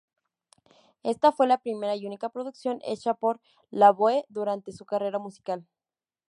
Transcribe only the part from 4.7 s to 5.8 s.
su carrera musical.